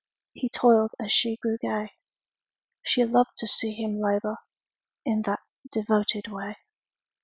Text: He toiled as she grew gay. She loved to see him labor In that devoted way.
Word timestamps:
He 0.33 0.49
toiled 0.49 0.95
as 0.99 1.11
she 1.11 1.37
grew 1.37 1.59
gay. 1.59 1.91
She 2.81 3.05
loved 3.05 3.37
to 3.37 3.45
see 3.45 3.71
him 3.73 3.99
labor 3.99 4.37
In 5.05 5.21
that 5.27 5.41
devoted 5.71 6.27
way. 6.27 6.55